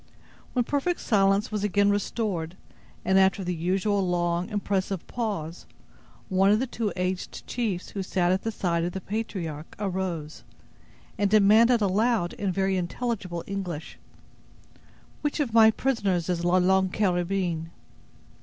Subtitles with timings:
[0.53, 2.57] When perfect silence was again restored,
[3.05, 5.67] and after the usual long, impressive pause,
[6.27, 10.43] one of the two aged chiefs who sat at the side of the patriarch arose,
[11.19, 13.99] and demanded aloud, in very intelligible English:
[15.21, 17.69] "Which of my prisoners is La Longue Carabine?"